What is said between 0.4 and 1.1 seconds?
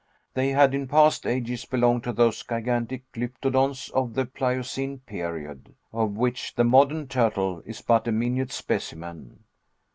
had in